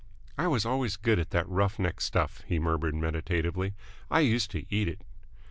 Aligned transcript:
"I 0.35 0.47
was 0.47 0.65
always 0.65 0.95
good 0.97 1.19
at 1.19 1.29
that 1.29 1.47
rough 1.47 1.77
neck 1.77 2.01
stuff," 2.01 2.41
he 2.47 2.57
murmured 2.57 2.95
meditatively. 2.95 3.75
"I 4.09 4.21
used 4.21 4.49
to 4.49 4.65
eat 4.73 4.87
it!" 4.87 5.03